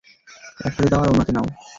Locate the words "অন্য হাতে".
1.09-1.33